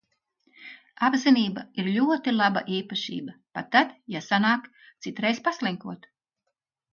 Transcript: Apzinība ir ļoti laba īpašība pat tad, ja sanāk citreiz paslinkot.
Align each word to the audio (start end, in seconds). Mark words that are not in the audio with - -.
Apzinība 1.07 1.65
ir 1.83 1.89
ļoti 1.97 2.33
laba 2.37 2.63
īpašība 2.77 3.35
pat 3.59 3.69
tad, 3.77 3.93
ja 4.15 4.23
sanāk 4.29 4.67
citreiz 5.07 5.43
paslinkot. 5.51 6.11